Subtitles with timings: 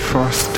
[0.00, 0.49] July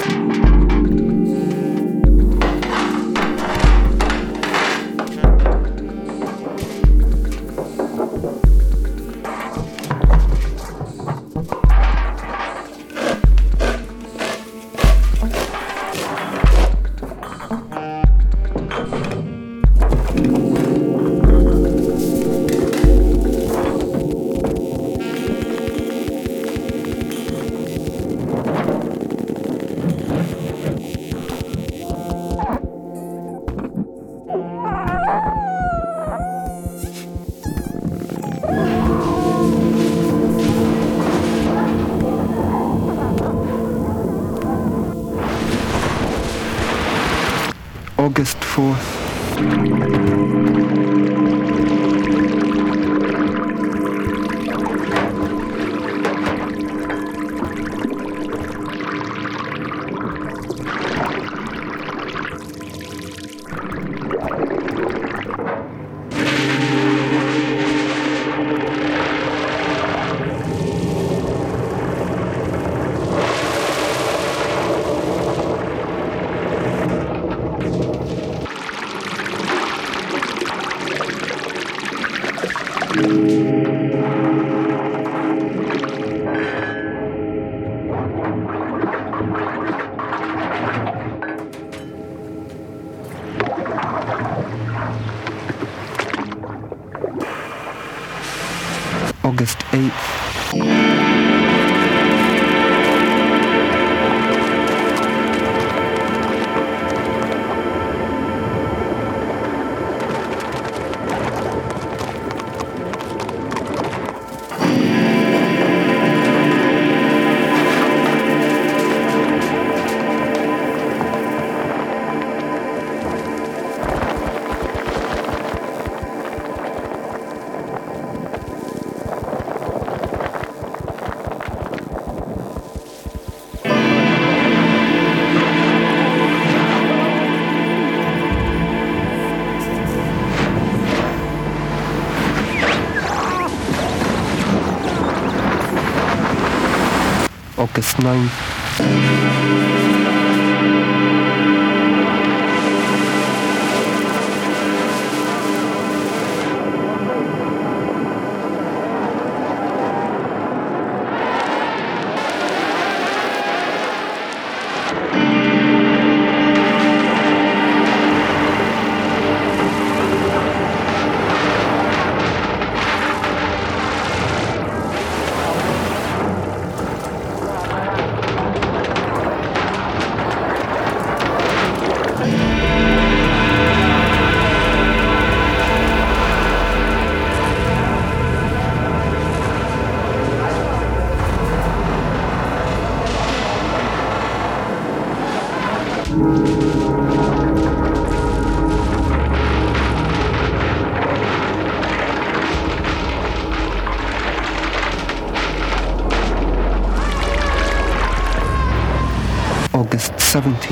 [147.95, 148.52] August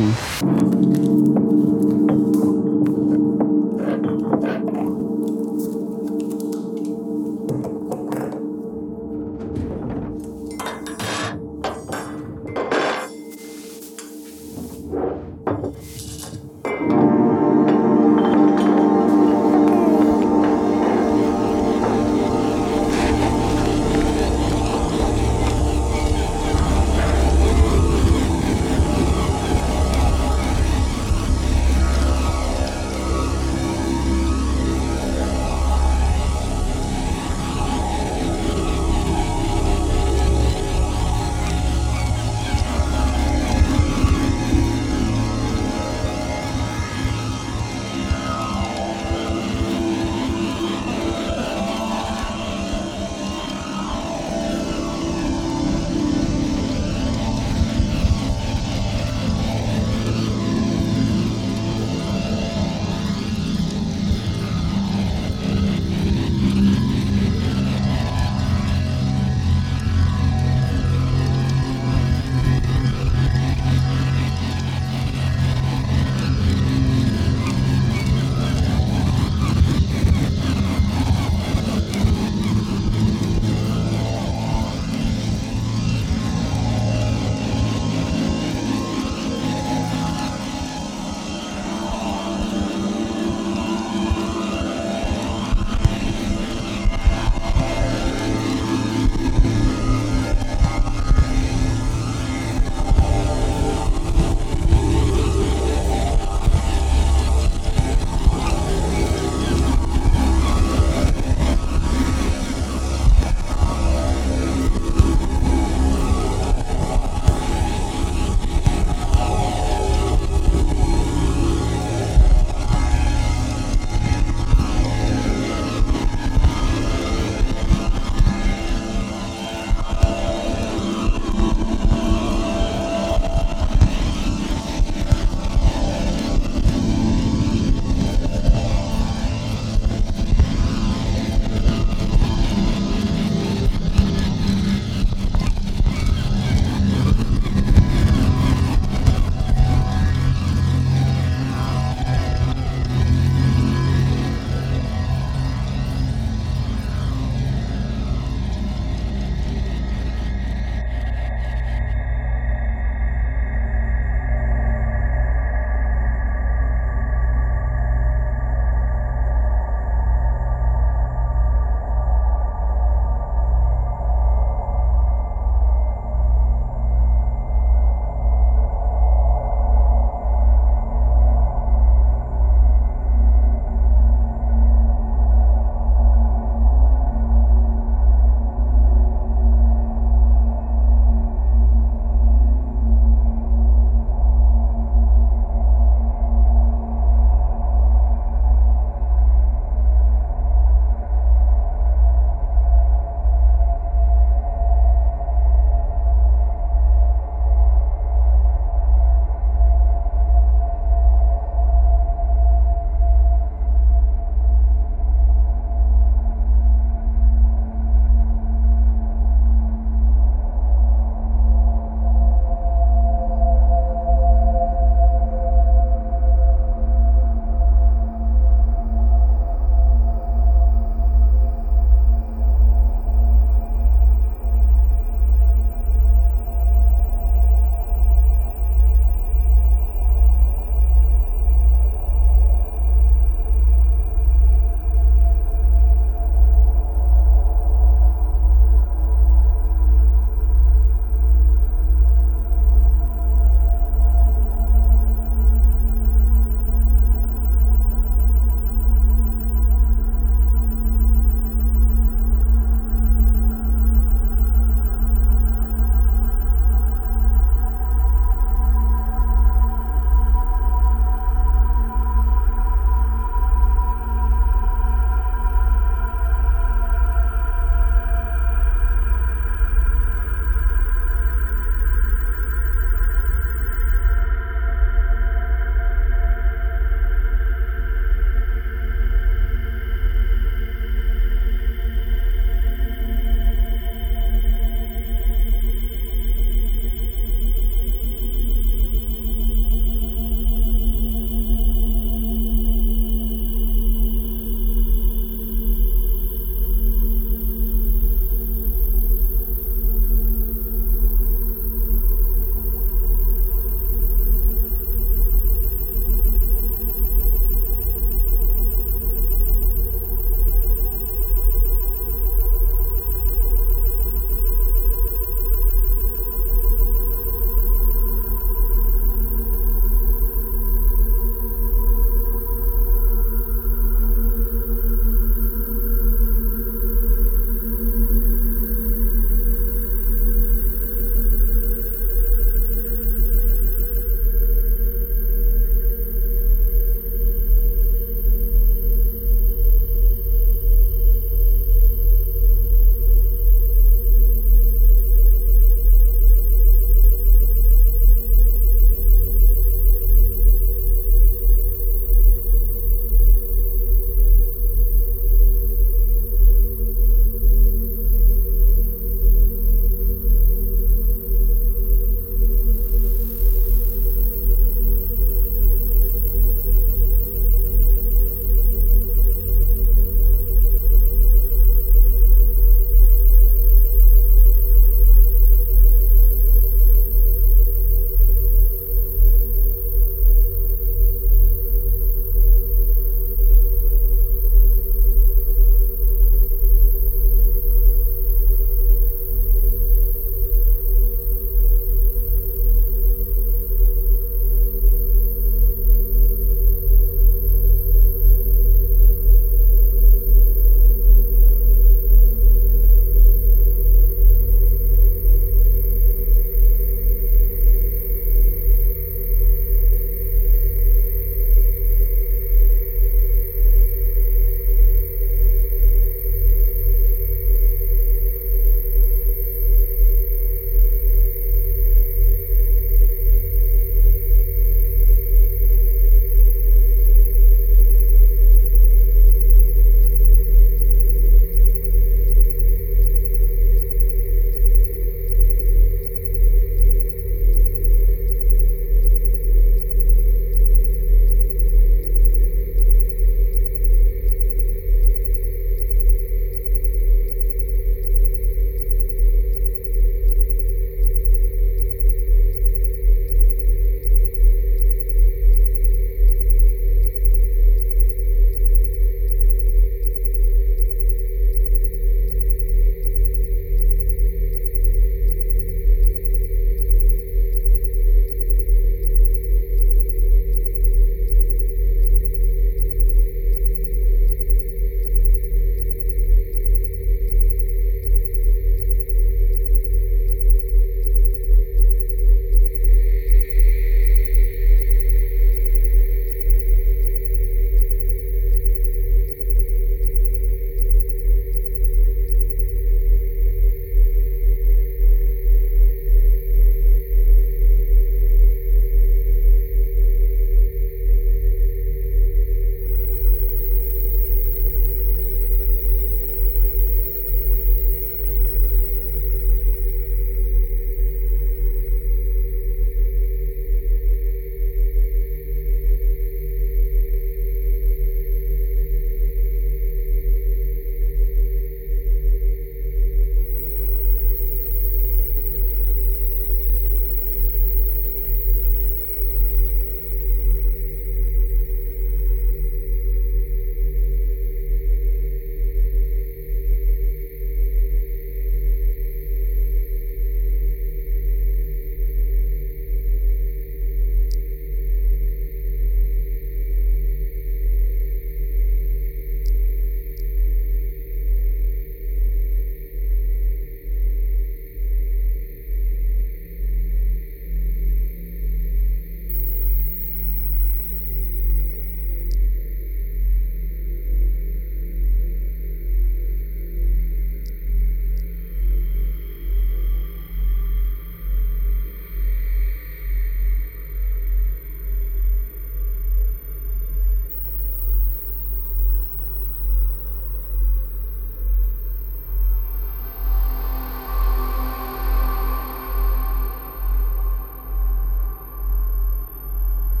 [0.00, 1.09] 17th.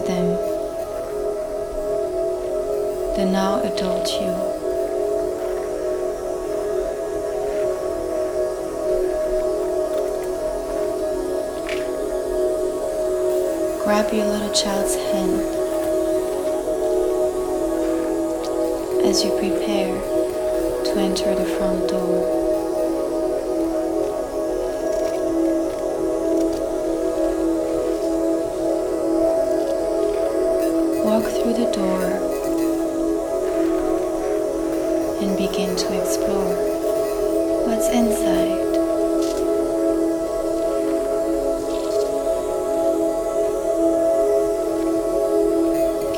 [0.00, 0.26] to them,
[3.16, 4.32] the now adult you.
[13.84, 15.40] Grab your little child's hand
[19.04, 20.00] as you prepare
[20.84, 22.39] to enter the front door.
[31.20, 32.02] walk through the door
[35.20, 36.54] and begin to explore
[37.66, 38.60] what's inside.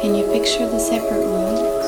[0.01, 1.82] Can you picture the separate room?